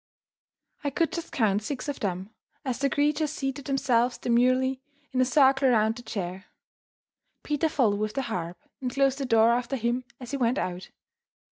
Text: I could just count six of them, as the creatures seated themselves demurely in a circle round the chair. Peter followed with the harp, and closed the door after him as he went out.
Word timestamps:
I 0.83 0.89
could 0.89 1.11
just 1.11 1.31
count 1.31 1.61
six 1.61 1.87
of 1.87 1.99
them, 1.99 2.31
as 2.65 2.79
the 2.79 2.89
creatures 2.89 3.29
seated 3.31 3.65
themselves 3.65 4.17
demurely 4.17 4.81
in 5.11 5.21
a 5.21 5.25
circle 5.25 5.69
round 5.69 5.95
the 5.95 6.01
chair. 6.01 6.45
Peter 7.43 7.69
followed 7.69 7.99
with 7.99 8.13
the 8.15 8.23
harp, 8.23 8.57
and 8.81 8.91
closed 8.91 9.19
the 9.19 9.27
door 9.27 9.51
after 9.51 9.75
him 9.75 10.05
as 10.19 10.31
he 10.31 10.37
went 10.37 10.57
out. 10.57 10.89